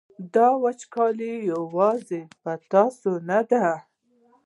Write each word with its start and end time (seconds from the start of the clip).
دا 0.33 0.47
وچکالي 0.63 1.31
یوازې 1.51 2.21
په 2.41 2.51
تاسې 2.71 3.11
نه 3.29 3.39
ده. 3.49 3.67